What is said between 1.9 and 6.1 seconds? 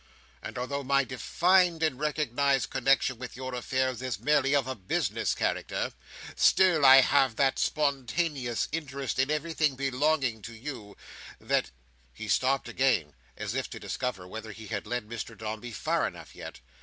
recognised connexion with your affairs is merely of a business character,